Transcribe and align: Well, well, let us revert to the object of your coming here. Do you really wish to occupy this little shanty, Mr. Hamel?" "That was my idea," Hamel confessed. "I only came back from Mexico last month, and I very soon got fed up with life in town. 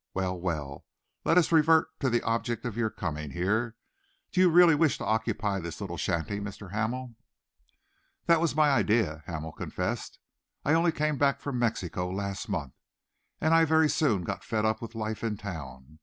Well, 0.15 0.35
well, 0.39 0.83
let 1.23 1.37
us 1.37 1.51
revert 1.51 1.89
to 1.99 2.09
the 2.09 2.23
object 2.23 2.65
of 2.65 2.75
your 2.75 2.89
coming 2.89 3.29
here. 3.29 3.75
Do 4.31 4.41
you 4.41 4.49
really 4.49 4.73
wish 4.73 4.97
to 4.97 5.05
occupy 5.05 5.59
this 5.59 5.79
little 5.79 5.95
shanty, 5.95 6.39
Mr. 6.39 6.71
Hamel?" 6.71 7.13
"That 8.25 8.41
was 8.41 8.55
my 8.55 8.71
idea," 8.71 9.21
Hamel 9.27 9.51
confessed. 9.51 10.17
"I 10.65 10.73
only 10.73 10.91
came 10.91 11.19
back 11.19 11.39
from 11.39 11.59
Mexico 11.59 12.09
last 12.09 12.49
month, 12.49 12.73
and 13.39 13.53
I 13.53 13.63
very 13.63 13.87
soon 13.91 14.23
got 14.23 14.43
fed 14.43 14.65
up 14.65 14.81
with 14.81 14.95
life 14.95 15.23
in 15.23 15.37
town. 15.37 15.99